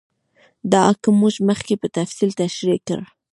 دا 0.71 0.81
حکم 0.89 1.13
موږ 1.21 1.35
مخکې 1.49 1.73
په 1.81 1.87
تفصیل 1.97 2.29
تشرېح 2.41 2.79
کړ. 2.87 2.99